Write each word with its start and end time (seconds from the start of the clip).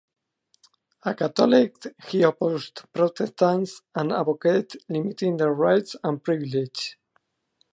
A 1.03 1.13
Catholic, 1.13 1.75
he 2.07 2.23
opposed 2.23 2.91
Protestants 2.91 3.83
and 3.93 4.11
advocated 4.11 4.81
limiting 4.89 5.37
their 5.37 5.53
rights 5.53 5.95
and 6.03 6.23
privileges. 6.23 6.95